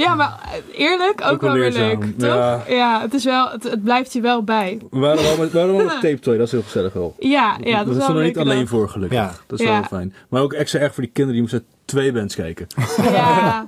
[0.00, 0.38] Ja, maar
[0.76, 2.28] eerlijk, ook, Ook wel weer leuk, toch?
[2.28, 2.62] Ja.
[2.68, 4.78] Ja, het, is wel, het, het blijft je wel bij.
[4.90, 7.14] We waren wel met, we waren wel met tape toy, dat is heel gezellig wel.
[7.18, 8.68] Ja, ja dat, dat is is wel er niet alleen dag.
[8.68, 9.18] voor gelukkig.
[9.18, 9.32] Ja.
[9.46, 9.72] Dat is Ja.
[9.72, 10.14] wel fijn.
[10.28, 12.66] Maar ook extra erg voor die kinderen, die moesten twee bands kijken.
[13.12, 13.66] Ja,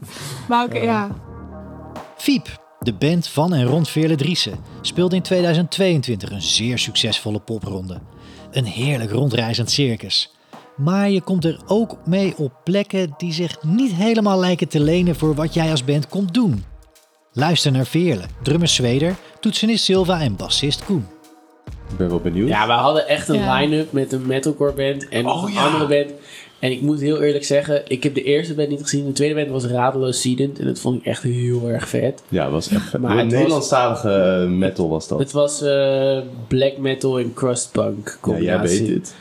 [0.49, 1.09] maar ook, ja.
[2.17, 2.47] Fiep,
[2.79, 7.99] de band van en rond Veerle Driessen, speelde in 2022 een zeer succesvolle popronde.
[8.51, 10.32] Een heerlijk rondreizend circus.
[10.77, 15.15] Maar je komt er ook mee op plekken die zich niet helemaal lijken te lenen
[15.17, 16.65] voor wat jij als band komt doen.
[17.33, 21.07] Luister naar Veerle, drummer Zweder, toetsenist Silva en bassist Koen.
[21.91, 22.49] Ik ben wel benieuwd.
[22.49, 23.59] Ja, we hadden echt een Ja.
[23.61, 26.11] line-up met een metalcore band en nog een andere band.
[26.59, 29.07] En ik moet heel eerlijk zeggen, ik heb de eerste band niet gezien.
[29.07, 32.23] De tweede band was Radeloos Ziedend en dat vond ik echt heel erg vet.
[32.29, 33.01] Ja, was echt vet.
[33.01, 34.11] Maar het was- Nederlandstalige
[34.43, 35.19] eh, metal was dat.
[35.19, 38.77] Het was eh, black metal en crustpunk Ja, combinatie.
[38.77, 39.15] jij weet dit.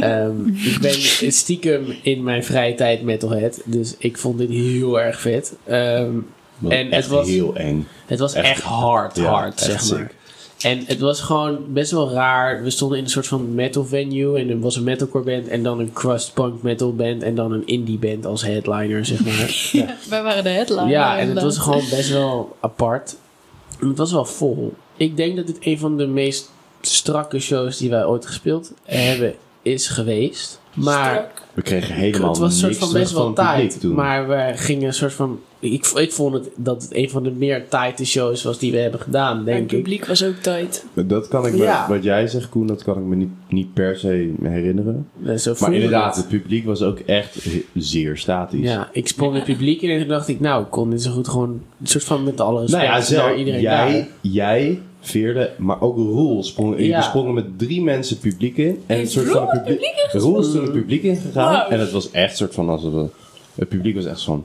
[0.00, 5.20] Ehm, ik ben stiekem in mijn vrije tijd metalhead, dus ik vond dit heel erg
[5.20, 5.54] vet.
[5.64, 6.10] Ehm,
[6.58, 7.86] Was en echt het was heel eng.
[8.06, 10.10] Het was echt, Echt- hard, ja, hard, echt zeg maar.
[10.60, 12.62] En het was gewoon best wel raar.
[12.62, 15.62] We stonden in een soort van metal venue en er was een metalcore band en
[15.62, 19.54] dan een crust punk metal band en dan een indie band als headliner, zeg maar.
[19.72, 20.88] Ja, wij waren de headliner.
[20.88, 23.16] Ja, en het was gewoon best wel apart.
[23.80, 24.72] En het was wel vol.
[24.96, 29.34] Ik denk dat dit een van de meest strakke shows die wij ooit gespeeld hebben
[29.64, 30.60] is geweest.
[30.74, 33.94] Maar We kregen helemaal het was een soort niks van best wel toen.
[33.94, 35.40] Maar we gingen een soort van.
[35.72, 38.78] Ik, ik vond het dat het een van de meer tighte shows was die we
[38.78, 39.78] hebben gedaan, En denk het ik.
[39.78, 40.84] publiek was ook tight.
[40.94, 41.88] Dat kan ik me, Ja.
[41.88, 45.08] wat jij zegt Koen, dat kan ik me niet, niet per se herinneren.
[45.16, 46.24] Nee, zo maar inderdaad, het.
[46.30, 48.60] het publiek was ook echt zeer statisch.
[48.60, 51.10] Ja, ik sprong het publiek in en toen dacht ik, nou, ik kon dit zo
[51.10, 54.06] goed gewoon een soort van met alle respect Nou ja, naar zelf, iedereen jij, daar.
[54.20, 56.78] jij, Veerde, maar ook Roel sprong.
[56.80, 57.00] Ja.
[57.00, 58.82] Sprongen met drie mensen het publiek in.
[58.86, 59.90] En een soort van Roel het het publiek.
[60.10, 61.54] publiek Roel is toen het publiek ingegaan.
[61.62, 61.72] Wow.
[61.72, 63.06] En het was echt een soort van alsof we,
[63.54, 64.44] het publiek was echt van.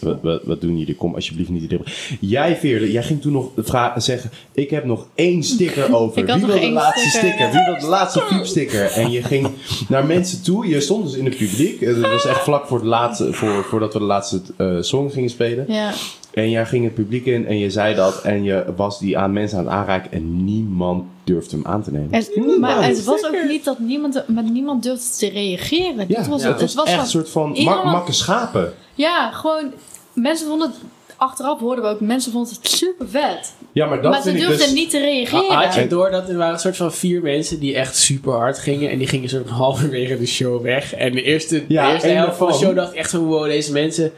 [0.00, 0.94] Wat, wat, wat doen jullie?
[0.94, 1.84] Kom alsjeblieft niet iedereen.
[2.20, 6.24] Jij, Veerde, jij ging toen nog vragen, zeggen: Ik heb nog één sticker over.
[6.24, 7.28] Wie wil de laatste sticker.
[7.28, 7.50] sticker?
[7.52, 8.90] Wie wil de laatste sticker?
[8.90, 9.48] En je ging
[9.88, 10.66] naar mensen toe.
[10.68, 11.80] Je stond dus in het publiek.
[11.80, 15.30] Het was echt vlak voor het laatste, voor, voordat we de laatste eh, song gingen
[15.30, 15.64] spelen.
[15.68, 15.92] Ja.
[16.36, 18.22] En jij ging het publiek in en je zei dat.
[18.22, 20.12] En je was die aan mensen aan het aanraken.
[20.12, 22.14] En niemand durfde hem aan te nemen.
[22.14, 26.04] Het, maar het was ook niet dat niemand, met niemand durfde te reageren.
[26.08, 28.74] Ja, was, ja, het was, echt een soort van makke schapen.
[28.94, 29.72] Ja, gewoon
[30.12, 30.76] mensen vonden het...
[31.16, 33.54] Achteraf hoorden we ook, mensen vonden het super vet.
[33.72, 34.72] Ja, maar dat maar ze durfden dus...
[34.72, 35.56] niet te reageren.
[35.56, 38.58] Had je door dat er waren een soort van vier mensen die echt super hard
[38.58, 38.90] gingen.
[38.90, 40.94] En die gingen soort van halverwege de show weg.
[40.94, 43.44] En de eerste, Ja, de eerste helft van de show dacht ik echt van wow,
[43.44, 44.12] deze mensen...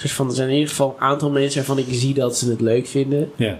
[0.00, 2.50] Soort van, er zijn in ieder geval een aantal mensen waarvan ik zie dat ze
[2.50, 3.30] het leuk vinden.
[3.36, 3.58] Ja.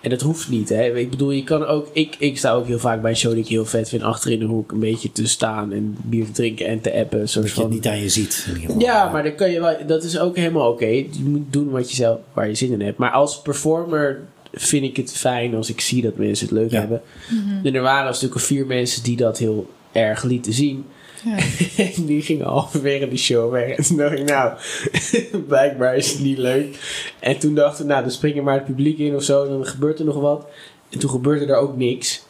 [0.00, 0.96] En dat hoeft niet, hè.
[0.98, 1.88] Ik bedoel, je kan ook...
[1.92, 4.02] Ik, ik sta ook heel vaak bij een show die ik heel vet vind...
[4.02, 7.28] achter in de hoek een beetje te staan en bier te drinken en te appen.
[7.28, 7.64] Soort Dat je van...
[7.64, 8.46] het niet aan je ziet.
[8.78, 10.86] Ja, maar dan kan je wel, dat is ook helemaal oké.
[10.86, 12.98] Je moet doen wat je zelf, waar je zin in hebt.
[12.98, 14.20] Maar als performer
[14.52, 17.02] vind ik het fijn als ik zie dat mensen het leuk hebben.
[17.30, 17.66] Mhm.
[17.66, 20.84] En er waren een stuk of vier mensen die dat heel erg lieten zien.
[21.24, 23.76] En die gingen halverwege de show weg.
[23.76, 24.52] En toen dacht ik, nou,
[25.48, 26.78] blijkbaar is het niet leuk.
[27.20, 29.44] En toen dachten we, nou, dan springen maar het publiek in of zo.
[29.44, 30.46] En dan gebeurt er nog wat.
[30.90, 32.24] En toen gebeurde er ook niks.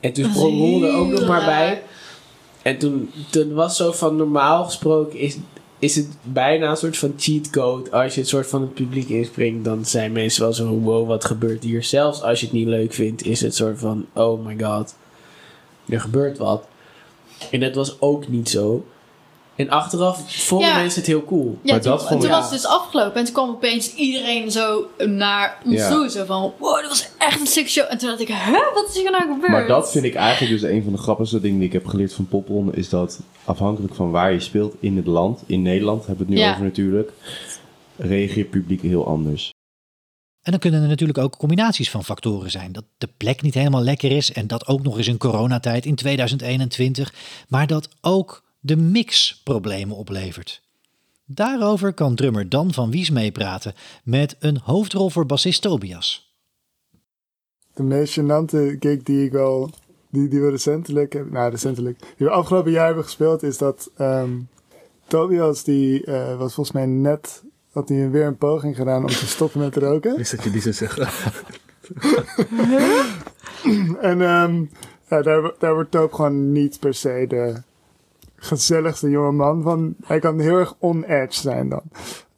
[0.00, 1.82] En toen is sprong Ron er ook nog maar bij.
[2.62, 5.36] En toen, toen was zo van normaal gesproken is,
[5.78, 7.90] is het bijna een soort van cheat code.
[7.90, 11.24] Als je het soort van het publiek inspringt, dan zijn mensen wel zo, wow, wat
[11.24, 11.82] gebeurt hier?
[11.82, 14.96] Zelfs als je het niet leuk vindt, is het soort van, oh my god,
[15.88, 16.66] er gebeurt wat.
[17.50, 18.84] En dat was ook niet zo.
[19.54, 20.76] En achteraf vonden Ja.
[20.76, 21.58] mensen het heel cool.
[21.62, 25.74] Ja, toen, toen was het dus afgelopen en toen kwam opeens iedereen zo naar ons
[25.74, 25.90] Ja.
[25.90, 26.10] toe.
[26.10, 27.84] Zo van, wow, dat was echt een sick show.
[27.88, 29.48] En toen dacht ik, hè, wat is hier nou gebeurd?
[29.52, 32.12] Maar dat vind ik eigenlijk dus een van de grappigste dingen die ik heb geleerd
[32.12, 32.72] van popronde.
[32.72, 36.40] Is dat afhankelijk van waar je speelt in het land, in Nederland hebben we het
[36.40, 36.52] nu Ja.
[36.52, 37.12] over natuurlijk,
[37.96, 39.50] reageert publiek heel anders.
[40.46, 42.72] En dan kunnen er natuurlijk ook combinaties van factoren zijn.
[42.72, 45.94] Dat de plek niet helemaal lekker is en dat ook nog eens in coronatijd in
[45.94, 47.14] 2021.
[47.48, 50.62] Maar dat ook de mix problemen oplevert.
[51.24, 56.34] Daarover kan drummer Dan van Wies meepraten met een hoofdrol voor bassist Tobias.
[57.74, 59.70] De meest gênante gig die ik al,
[60.10, 64.32] die, die we recentelijk nou recentelijk, die we afgelopen jaar hebben gespeeld, is dat ehm,
[65.06, 67.42] Tobias, die eh, was volgens mij net,
[67.76, 70.18] had hij weer een poging gedaan om te stoppen met roken.
[70.18, 70.98] Is dat je die zin zegt?
[74.00, 74.64] en ehm,
[75.08, 77.54] ja, daar, daar wordt Toop gewoon niet per se de
[78.36, 79.94] gezelligste jonge man van.
[80.04, 81.82] Hij kan heel erg on-edge zijn dan.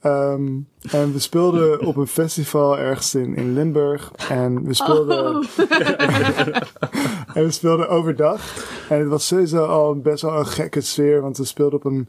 [0.01, 0.47] Ehm,
[0.91, 4.13] en we speelden op een festival ergens in, in Limburg.
[4.29, 5.45] En we speelden, Oh.
[7.37, 8.67] en we speelden overdag.
[8.89, 11.21] En het was sowieso al best wel een gekke sfeer.
[11.21, 12.09] Want we speelden op een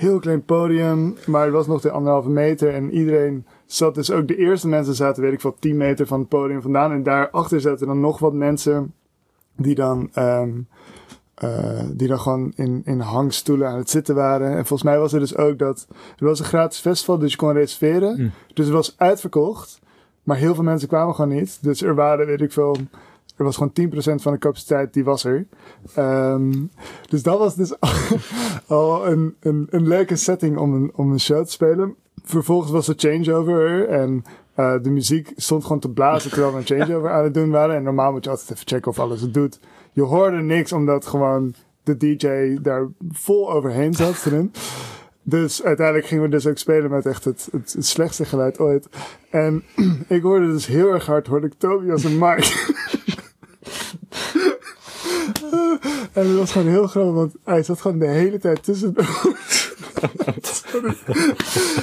[0.00, 1.16] heel klein podium.
[1.26, 2.74] Maar het was nog de anderhalve meter.
[2.74, 6.18] En iedereen zat dus ook de eerste mensen zaten, weet ik veel, 10 meter van
[6.18, 6.92] het podium vandaan.
[6.92, 8.94] En daarachter zaten dan nog wat mensen
[9.56, 10.50] die dan, ehm,
[11.34, 14.48] eh, die dan gewoon in, in hangstoelen aan het zitten waren.
[14.48, 17.36] En volgens mij was er dus ook dat, het was een gratis festival, dus je
[17.36, 18.20] kon reserveren.
[18.20, 18.30] Mm.
[18.54, 19.80] Dus het was uitverkocht.
[20.22, 21.58] Maar heel veel mensen kwamen gewoon niet.
[21.62, 22.76] Dus er waren, weet ik veel,
[23.40, 25.46] er was gewoon 10% van de capaciteit, die was er.
[25.94, 26.52] Ehm,
[27.08, 27.74] dus dat was dus
[28.66, 29.36] al een,
[29.70, 31.94] leuke setting om een, om een show te spelen.
[32.22, 34.24] Vervolgens was er changeover er en
[34.54, 37.76] eh, de muziek stond gewoon te blazen terwijl we een changeover aan het doen waren.
[37.76, 39.60] En normaal moet je altijd even checken of alles het doet.
[39.92, 44.52] Je hoorde niks omdat gewoon de DJ daar vol overheen zat doen.
[45.22, 48.88] Dus uiteindelijk gingen we dus ook spelen met echt het, het, slechtste geluid ooit.
[49.30, 49.62] En
[50.08, 52.42] ik hoorde dus heel erg hard, hoorde ik Tobias en Mike.
[56.12, 59.04] en het was gewoon heel grappig, want hij zat gewoon de hele tijd tussendoor.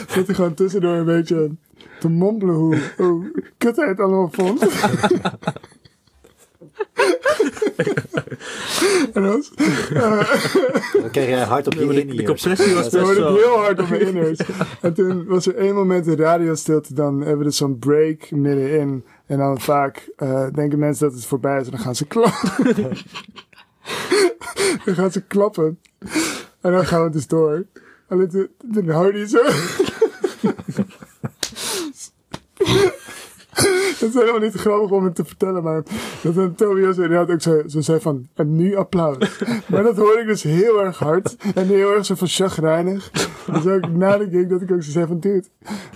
[0.07, 1.51] zat hij gewoon tussendoor een beetje
[1.99, 4.61] te mompelen hoe, hoe kut hij het allemaal vond.
[9.13, 9.51] en dat was...
[10.93, 13.79] Dan kreeg jij hard op je in de compressie was best ik wel- heel hard
[13.79, 14.39] op mijn inners.
[14.81, 16.93] En toen was er één moment de radiostilte.
[16.93, 19.03] Dan hebben we dus zo'n break middenin.
[19.25, 21.65] En dan vaak eh, denken mensen dat het voorbij is.
[21.65, 22.75] En dan gaan ze klappen.
[24.85, 25.79] Dan gaan ze klappen.
[26.61, 27.65] En dan gaan we dus door.
[28.07, 28.29] Alleen
[28.73, 29.43] toen hoorde je zo...
[33.57, 35.83] Het is helemaal niet grappig om het te vertellen, maar
[36.23, 39.17] dat een Tobias inderdaad ook zo, zo zei van, en nu applaus.
[39.67, 43.11] Maar dat hoorde ik dus heel erg hard en heel erg zo van chagrijnig.
[43.51, 45.43] Dus ook na de gig dat ik ook zo zei van, dude,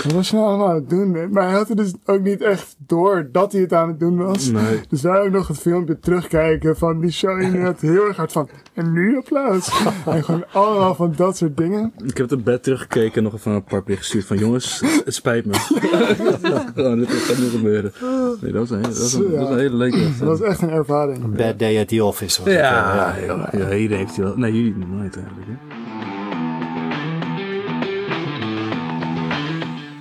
[0.03, 1.31] wat was je nou allemaal aan het doen?
[1.31, 4.17] Maar hij had er dus ook niet echt door dat hij het aan het doen
[4.17, 4.51] was.
[4.51, 4.81] Nee.
[4.89, 8.49] Dus wij ook nog het filmpje terugkijken van die show inderdaad heel erg hard van,
[8.73, 9.69] en nu applaus.
[10.05, 11.93] En gewoon allemaal van dat soort dingen.
[12.05, 15.13] Ik heb het bed teruggekeken en nog even een paar berichten gestuurd van jongens, het
[15.13, 15.51] spijt me.
[17.01, 17.93] Dit gaat niet gebeuren.
[18.41, 20.61] Nee, dat was een, dat was een, dat was een hele leuke Dat was echt
[20.61, 21.23] een ervaring.
[21.23, 22.41] Een bad day at the office.
[22.41, 24.37] was het, Ja, eh, ja, ja, hier heeft hij wel.
[24.37, 25.47] Nee, jullie nog nooit eigenlijk.
[25.47, 25.53] Hè?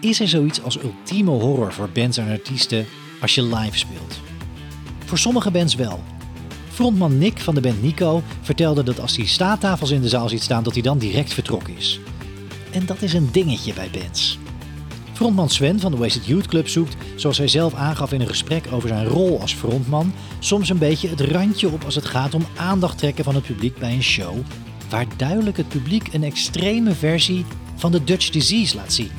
[0.00, 2.86] Is er zoiets als ultieme horror voor bands en artiesten
[3.20, 4.20] als je live speelt?
[5.04, 6.00] Voor sommige bands wel.
[6.68, 10.42] Frontman Nick van de band Nico vertelde dat als hij staattafels in de zaal ziet
[10.42, 12.00] staan, dat hij dan direct vertrokken is.
[12.70, 14.38] En dat is een dingetje bij bands.
[15.20, 18.64] Frontman Sven van de Wasted Youth Club zoekt, zoals hij zelf aangaf in een gesprek
[18.72, 22.46] over zijn rol als frontman, soms een beetje het randje op als het gaat om
[22.56, 24.36] aandacht trekken van het publiek bij een show,
[24.88, 29.10] waar duidelijk het publiek een extreme versie van de Dutch Disease laat zien.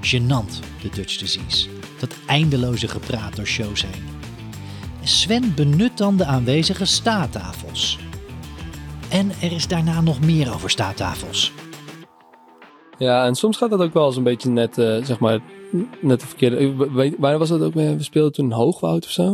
[0.00, 1.68] Genant, de Dutch Disease.
[1.98, 4.04] Dat eindeloze gepraat door shows heen.
[5.02, 7.98] Sven benut dan de aanwezige staattafels.
[9.08, 11.52] En er is daarna nog meer over staattafels.
[13.02, 15.40] Ja, en soms gaat dat ook wel eens een beetje net, eh, zeg maar,
[16.00, 17.14] net de verkeerde.
[17.18, 17.96] waar was dat ook mee?
[17.96, 19.30] We speelden toen in Hoogwoud of zo.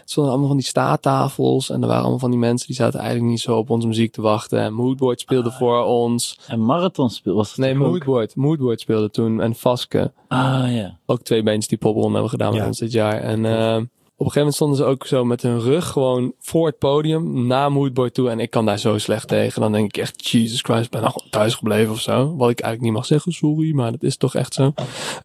[0.00, 1.70] Het stonden allemaal van die staattafels.
[1.70, 4.12] En er waren allemaal van die mensen die zaten eigenlijk niet zo op onze muziek
[4.12, 4.60] te wachten.
[4.60, 6.38] En Moodboard speelde voor ons.
[6.48, 7.74] En Marathon speelde was het Nee?
[7.74, 8.36] Moodboard.
[8.36, 9.40] Moodboard speelde toen.
[9.40, 10.12] En Vaske.
[10.28, 10.98] Ah, ja.
[11.06, 12.66] Ook twee bandjes die popron hebben gedaan met Ja.
[12.66, 13.20] ons dit jaar.
[13.20, 13.76] En eh,
[14.18, 17.46] op een gegeven moment stonden ze ook zo met hun rug gewoon voor het podium
[17.46, 18.30] naar Moodboard toe.
[18.30, 19.60] En ik kan daar zo slecht tegen.
[19.60, 22.36] Dan denk ik echt, Jesus Christ, ben nog gewoon thuis gebleven of zo.
[22.36, 24.72] Wat ik eigenlijk niet mag zeggen, sorry, maar dat is toch echt zo.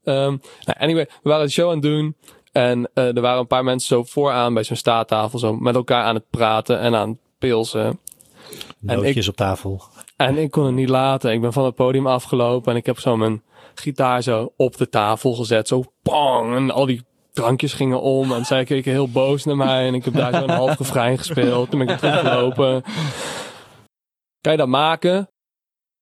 [0.04, 2.16] Ehm, nou, anyway, we waren de show aan het doen.
[2.52, 6.04] En eh, er waren een paar mensen zo vooraan bij zo'n staattafel zo met elkaar
[6.04, 8.00] aan het praten en aan het pilsen.
[8.80, 9.84] Nootjes op tafel.
[10.16, 11.32] En ik kon het niet laten.
[11.32, 13.44] Ik ben van het podium afgelopen en ik heb zo mijn
[13.76, 15.68] gitaar zo op de tafel gezet.
[15.68, 16.56] Zo pang.
[16.56, 17.04] En al die
[17.34, 18.32] drankjes gingen om.
[18.32, 19.88] En zij keken heel boos naar mij.
[19.88, 21.70] En ik heb daar zo'n half refrein gespeeld.
[21.70, 22.84] Toen ben ik teruggelopen.
[24.42, 25.30] Kan je dat maken?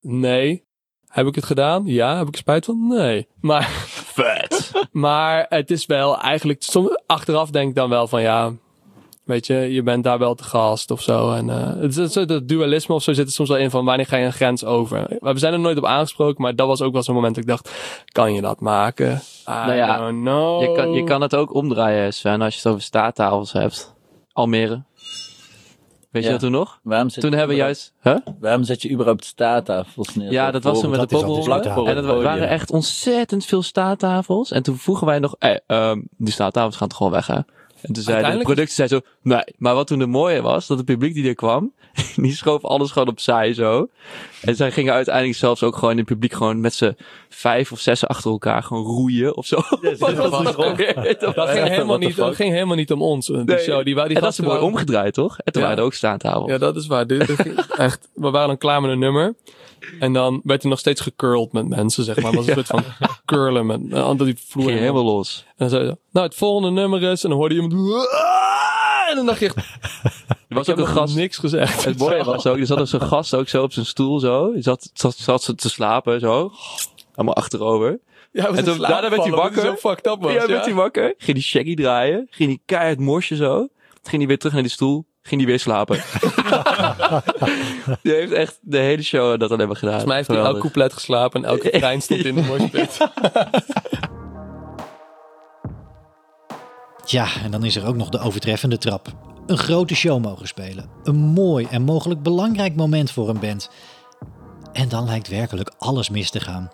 [0.01, 0.63] Nee.
[1.07, 1.85] Heb ik het gedaan?
[1.85, 2.17] Ja.
[2.17, 2.87] Heb ik er spijt van?
[2.87, 3.27] Nee.
[3.39, 3.69] Maar...
[4.11, 4.71] Vet.
[4.91, 6.63] maar het is wel eigenlijk...
[6.63, 8.53] Soms, achteraf denk ik dan wel van ja...
[9.31, 11.31] Weet je, je bent daar wel te gast of zo.
[11.33, 13.85] En eh het, is- het, het dualisme of zo zit er soms wel in van
[13.85, 15.17] wanneer ga je een grens over.
[15.19, 17.49] We zijn er nooit op aangesproken, maar dat was ook wel zo'n moment dat ik
[17.49, 17.71] dacht,
[18.05, 19.11] kan je dat maken?
[19.11, 20.61] I Nou ja, don't know.
[20.61, 23.95] Je kan, je kan het ook omdraaien, Sven, als je het over staattafels hebt.
[24.33, 24.83] Almere.
[26.11, 26.79] Weet je dat toen nog?
[26.83, 28.25] Waarom zet toen je hebben we überhaupt- juist...
[28.25, 28.35] Huh?
[28.39, 30.31] Waarom zet je überhaupt staattafels neer?
[30.31, 31.87] Ja, dat was toen met de poppel.
[31.87, 34.51] En dat waren echt ontzettend veel staattafels.
[34.51, 37.39] En toen vroegen wij nog, hey, ehm, die staattafels gaan toch gewoon weg, hè?
[37.81, 39.43] En toen zei de productie zei zo, nee.
[39.57, 41.73] Maar wat toen de mooie was, dat het publiek die er kwam,
[42.15, 43.87] die schoof alles gewoon opzij zo.
[44.41, 46.95] En zij gingen uiteindelijk zelfs ook gewoon in het publiek gewoon met z'n
[47.29, 49.55] vijf of zes achter elkaar gewoon roeien of zo.
[49.81, 53.25] dat, ging helemaal niet, dat ging helemaal niet om ons.
[53.25, 53.57] Die Nee.
[53.59, 55.37] show, die, die en dat is mooi waren- omgedraaid, toch?
[55.39, 55.67] En toen Ja.
[55.67, 56.49] waren er ook staattafels.
[56.51, 57.05] Ja, dat is waar.
[57.77, 59.35] Echt, we waren dan klaar met een nummer.
[59.99, 62.25] En dan werd er nog steeds gecurled met mensen, zeg maar.
[62.25, 62.63] Het was een Ja.
[62.63, 64.65] soort van curlen met, uh, onder die vloer.
[64.67, 65.45] Ging helemaal los.
[65.61, 69.09] En dan zei ze, nou, het volgende nummer is, en dan hoorde je iemand, "Ah!"
[69.09, 69.55] en dan dacht je echt,
[70.49, 71.15] Er was ik ook een gast.
[71.15, 71.85] niks gezegd.
[71.85, 74.53] Het mooie was ook, er zat ook zo'n gast ook zo op zijn stoel zo.
[74.53, 76.51] Die zat, zat, zat ze te slapen zo.
[77.15, 77.99] Allemaal achterover.
[78.31, 79.61] Ja, en toen, daarna werd hij wakker.
[79.61, 80.47] zo fucked up was, ja, ja.
[80.47, 81.13] werd hij wakker.
[81.17, 82.27] Ging die shaggy draaien.
[82.29, 83.55] Ging die keihard morsen zo.
[83.57, 83.69] Toen
[84.03, 85.05] ging hij weer terug naar die stoel.
[85.21, 85.95] Ging hij weer slapen.
[88.03, 89.99] die heeft echt de hele show dat alleen maar gedaan.
[89.99, 92.97] Volgens mij heeft hij elk couplet geslapen en elke trein stond in de moshpit.
[97.11, 99.13] Ja, en dan is er ook nog de overtreffende trap.
[99.45, 100.89] Een grote show mogen spelen.
[101.03, 103.69] Een mooi en mogelijk belangrijk moment voor een band.
[104.73, 106.71] En dan lijkt werkelijk alles mis te gaan.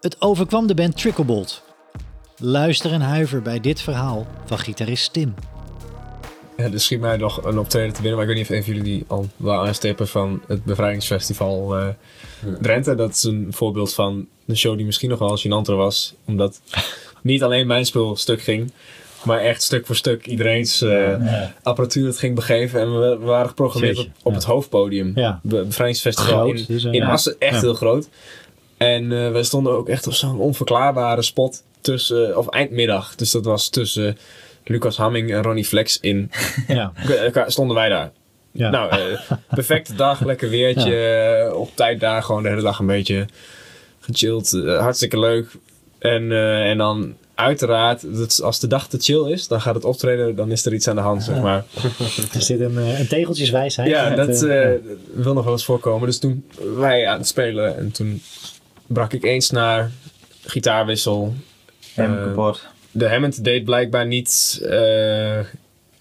[0.00, 1.62] Het overkwam de band Tricklebolt.
[2.36, 5.34] Luister en huiver bij dit verhaal van gitarist Tim.
[6.56, 8.64] Ja, er schiet mij nog een optreden te binnen, maar ik weet niet of een
[8.64, 11.88] van jullie die al wel aanstippen van het bevrijdingsfestival eh,
[12.60, 12.94] Drenthe.
[12.94, 16.60] Dat is een voorbeeld van een show die misschien nog wel gênanter was, omdat
[17.22, 18.72] niet alleen mijn spul stuk ging,
[19.24, 21.14] maar echt stuk voor stuk iedereen's eh,
[21.62, 22.80] apparatuur het ging begeven.
[22.80, 25.12] En we, we waren geprogrammeerd op, het hoofdpodium.
[25.14, 25.40] Ja.
[25.42, 27.02] Be- Bevrijdingsfestival Groot, in, dus, eh, in.
[27.02, 28.08] Assen, echt heel groot.
[28.76, 33.14] En eh we stonden ook echt op zo'n onverklaarbare spot tussen, of eindmiddag.
[33.14, 34.18] Dus dat was tussen
[34.64, 36.30] Lucas Hamming en Ronnie Flex in.
[36.68, 36.92] Ja.
[37.46, 38.10] Stonden wij daar.
[38.52, 38.70] Ja.
[38.70, 39.16] Nou,
[39.54, 41.52] perfecte dag, lekker weertje.
[41.54, 43.26] Op tijd daar gewoon de hele dag een beetje
[44.00, 44.50] gechilled.
[44.78, 45.46] hartstikke leuk.
[45.98, 50.36] En, en dan uiteraard, dat, als de dag te chill is, dan gaat het optreden,
[50.36, 51.64] dan is er iets aan de hand, zeg maar.
[52.34, 53.90] Er zit een, eh, een tegeltjeswijsheid.
[53.90, 54.80] Ja, met, dat eh, eh,
[55.14, 56.06] wil nog wel eens voorkomen.
[56.06, 56.44] Dus toen
[56.76, 58.22] wij aan het spelen en toen
[58.86, 59.90] brak ik eens naar
[60.44, 61.34] gitaarwissel.
[61.94, 62.66] Hammond Eh, kapot.
[62.90, 64.60] De Hammond deed blijkbaar niet...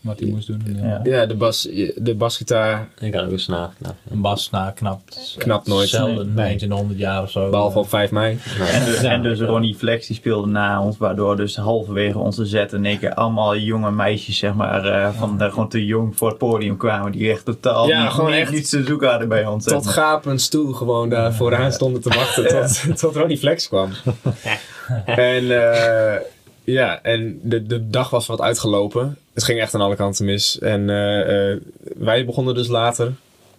[0.01, 0.61] Wat hij moest doen.
[0.81, 1.25] ja, Ja.
[1.25, 1.61] de, bas,
[1.95, 3.95] de basgitaar Ik had ook een snaar knapt.
[4.09, 5.35] Een bassnaar knapt.
[5.37, 5.89] Knapt nooit.
[5.89, 6.51] Zelden, Nee.
[6.53, 7.49] eens in de 100 jaar of zo.
[7.49, 8.37] Behalve op 5 mei.
[8.73, 9.09] En dus, Ja.
[9.11, 13.09] en dus Ronnie Flex die speelde na ons, waardoor dus halverwege onze set en ik
[13.09, 17.11] allemaal jonge meisjes, zeg maar, eh, van daar gewoon te jong voor het podium kwamen,
[17.11, 19.65] die echt totaal Ja, niet, gewoon echt niets te zoeken hadden bij ons.
[19.65, 19.93] tot maar.
[19.93, 23.89] gapend stoel gewoon daar vooraan stonden te wachten tot, tot Ronnie Flex kwam.
[25.05, 26.19] en eh,
[26.63, 29.17] ja, en de, de dag was wat uitgelopen.
[29.39, 30.59] Het ging echt aan alle kanten mis.
[30.59, 31.57] En eh, eh,
[31.97, 33.11] wij begonnen dus later.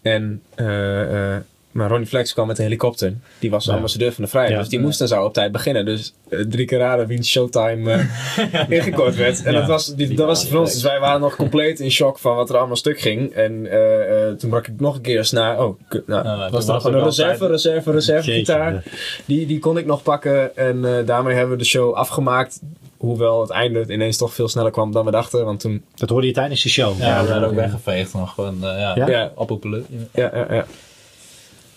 [0.03, 0.67] En, eh,
[1.71, 3.15] maar Ronnie Flex kwam met een helikopter.
[3.39, 3.75] Die was Ja.
[3.75, 4.55] ambassadeur van de vrijheid.
[4.55, 4.61] Ja.
[4.61, 5.85] Dus die moest en zou op tijd beginnen.
[5.85, 6.15] Dus
[6.49, 8.07] drie keer raden wiens showtime
[8.69, 9.43] ingekort werd.
[9.43, 9.59] En Ja.
[9.59, 10.73] dat was, die, dat was van ons.
[10.73, 13.33] Dus wij waren nog compleet in shock van wat er allemaal stuk ging.
[13.33, 13.69] En
[14.39, 15.61] toen brak ik nog een keer eens naar.
[15.65, 18.83] Oh, nou, toen was was nog een reserve, reserve, reserve Jeetje, gitaar.
[19.25, 20.57] Die, die kon ik nog pakken.
[20.57, 22.61] En daarmee hebben we de show afgemaakt.
[23.01, 25.45] Hoewel het einde ineens toch veel sneller kwam dan we dachten.
[25.45, 25.85] Want toen...
[25.95, 26.99] Dat hoorde je tijdens de show.
[26.99, 29.07] Ja, we zijn ook weggeveegd nog gewoon, eh, ja, Ja?
[29.09, 29.33] ja.
[30.13, 30.67] Ja, ja, ja.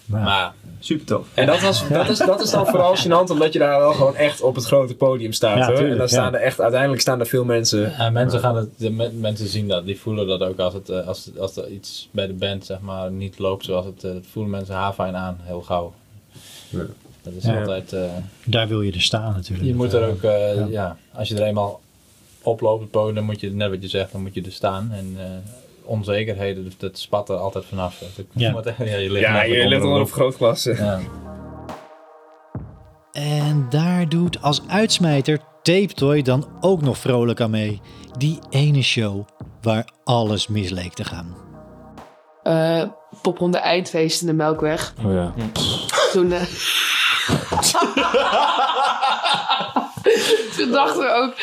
[0.05, 1.27] Maar super tof.
[1.33, 4.15] En dat, was, dat, is, dat is dan vooral gênant, omdat je daar wel gewoon
[4.15, 5.57] echt op het grote podium staat.
[5.57, 5.75] Ja, hoor.
[5.75, 6.13] tuurlijk, en dan ja.
[6.13, 7.93] staan er echt, uiteindelijk staan er veel mensen.
[7.97, 11.07] Ja, mensen, gaan het, de mensen zien dat, die voelen dat ook als, het, eh,
[11.07, 14.51] als, als er iets bij de band zeg maar, niet loopt zoals het, eh, voelen
[14.51, 15.93] mensen haarfijn aan, heel gauw.
[17.23, 17.59] Dat is Ja.
[17.59, 17.93] altijd...
[17.93, 18.01] eh,
[18.45, 19.67] Daar wil je er staan natuurlijk.
[19.67, 20.65] je moet er ook, eh, Ja.
[20.69, 20.97] ja.
[21.13, 21.81] als je er eenmaal
[22.43, 24.91] oploopt dan moet je, net wat je zegt, dan moet je er staan.
[24.91, 25.25] En eh,
[25.83, 27.99] onzekerheden, dus dat spat er altijd vanaf.
[28.15, 28.51] Dat Ja.
[28.51, 30.63] moet- ja, je ligt, Ja, je ligt onder een vergrootglas.
[30.63, 30.99] Ja.
[33.12, 37.81] En daar doet als uitsmijter Tape Toy dan ook nog vrolijk aan mee.
[38.17, 39.25] Die ene show
[39.62, 41.36] waar alles mis leek te gaan.
[42.43, 42.83] Eh
[43.21, 44.93] popronde eindfeest in de Melkweg.
[45.05, 45.33] Oh ja.
[46.12, 46.41] Toen, eh,
[50.57, 51.33] toen dachten we ook...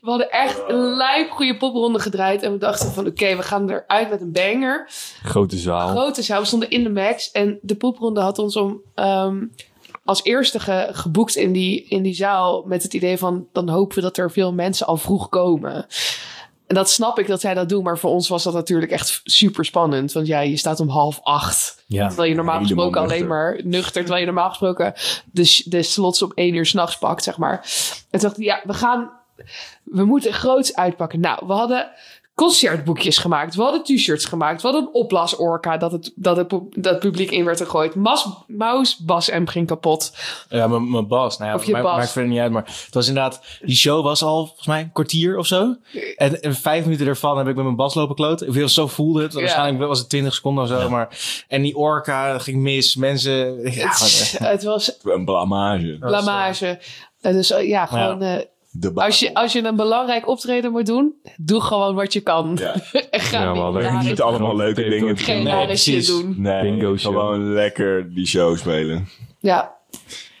[0.00, 2.42] We hadden echt een lijp goede popronde gedraaid.
[2.42, 4.90] En we dachten van oké, we gaan eruit met een banger.
[5.22, 5.88] Grote zaal.
[5.88, 6.40] Grote zaal.
[6.40, 7.30] We stonden in de max.
[7.30, 8.80] En de popronde had ons om...
[8.94, 9.44] ehm,
[10.04, 13.46] als eerste ge- geboekt in die, in die zaal met het idee van...
[13.52, 15.86] dan hopen we dat er veel mensen al vroeg komen.
[16.68, 19.20] En dat snap ik dat zij dat doen, maar voor ons was dat natuurlijk echt
[19.24, 20.12] super spannend.
[20.12, 21.84] Want ja, je staat om half acht.
[21.86, 22.06] Ja.
[22.06, 23.28] Terwijl je normaal gesproken alleen nuchter.
[23.28, 24.92] maar nuchter, terwijl je normaal gesproken
[25.32, 27.52] de, de slots om één uur s'nachts pakt, zeg maar.
[28.10, 29.10] En toen dacht ik, ja, we gaan,
[29.84, 31.20] we moeten groots uitpakken.
[31.20, 31.90] Nou, we hadden
[32.38, 33.54] concertboekjes gemaakt.
[33.54, 34.62] We hadden t-shirts gemaakt.
[34.62, 37.94] We hadden een oplaasorka dat het, dat het dat het publiek in werd gegooid.
[37.94, 40.16] Mas, Maus, Bas M ging kapot.
[40.48, 41.38] Ja, mijn mijn bas.
[41.38, 41.96] Nou ja, Of je maakt, bas.
[41.96, 42.52] maakt verder niet uit.
[42.52, 43.40] Maar het was inderdaad...
[43.60, 45.76] Die show was al, volgens mij, een kwartier of zo.
[46.16, 48.48] En, en vijf minuten ervan heb ik met mijn bas lopen kloten.
[48.48, 49.32] Of heel zo voelde het.
[49.32, 49.40] Ja.
[49.40, 50.90] Waarschijnlijk was het 20 seconden of zo.
[50.90, 51.08] Maar,
[51.48, 52.96] en die orka ging mis.
[52.96, 53.62] Mensen...
[53.62, 55.96] Ja, het, wat- het was Een blamage.
[56.00, 56.78] blamage.
[57.20, 57.86] En dus eh, ja,
[58.94, 62.58] als, je, als je een belangrijk optreden moet doen, doe gewoon wat je kan.
[63.10, 65.52] en ga Ja, niet maar niet allemaal leuke dingen te Geen doen.
[65.52, 66.34] rare shit doen.
[66.38, 67.12] Nee, Bingo show.
[67.12, 69.08] gewoon lekker die show spelen.
[69.40, 69.74] Ja,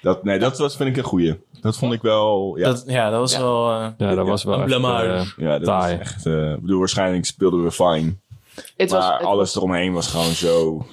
[0.02, 1.40] Dat, nee, dat was, vind ik een goeie.
[1.60, 2.54] Dat vond ik wel...
[2.58, 3.70] Ja, Dat, ja, dat was wel...
[3.70, 5.06] eh, Ja, dat was wel een echt, blamage.
[5.08, 5.98] eh, ja dat taai.
[5.98, 6.26] was echt...
[6.26, 8.14] eh, ik bedoel, waarschijnlijk speelden we fine.
[8.76, 10.86] Het maar was- alles eromheen was gewoon zo...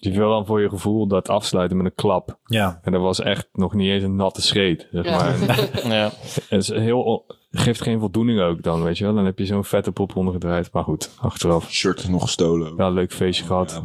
[0.00, 2.38] Je wil dan voor je gevoel dat afsluiten met een klap.
[2.44, 2.78] Ja.
[2.82, 4.88] En dat was echt nog niet eens een natte scheet.
[4.92, 5.16] Zeg Ja.
[5.16, 5.36] maar.
[5.96, 6.10] ja.
[6.48, 9.14] Het is heel, geeft geen voldoening ook dan, weet je wel.
[9.14, 10.72] Dan heb je zo'n vette pop ondergedraaid.
[10.72, 11.70] Maar goed, achteraf.
[11.70, 12.74] Shirt is nog gestolen.
[12.76, 13.82] Ja, leuk feestje gehad.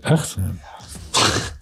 [0.00, 0.36] Echt?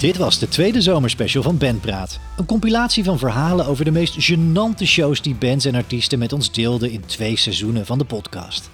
[0.00, 2.18] Dit was de tweede zomerspecial van Bandpraat.
[2.36, 6.52] Een compilatie van verhalen over de meest gênante shows die bands en artiesten met ons
[6.52, 8.70] deelden in twee seizoenen van de podcast.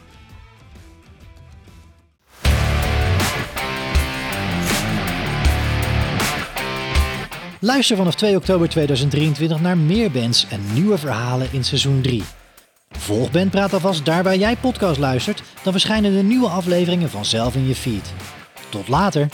[7.60, 12.22] Luister vanaf 2 oktober 2023 naar meer bands en nieuwe verhalen in seizoen 3.
[12.90, 17.66] Volg Bandpraat alvast daar waar jij podcast luistert, dan verschijnen de nieuwe afleveringen vanzelf in
[17.66, 18.12] je feed.
[18.70, 19.28] Tot later!